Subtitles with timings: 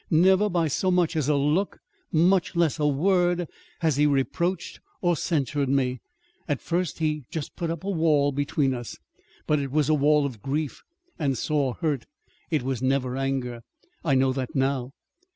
[0.09, 1.77] Never by so much as a look
[2.11, 3.47] much less a word
[3.81, 6.01] has he reproached or censured me.
[6.47, 8.97] At first he he just put up a wall between us.
[9.45, 10.81] But it was a wall of grief
[11.19, 12.07] and sore hurt.
[12.49, 13.61] It was never anger.
[14.03, 14.89] I know that now.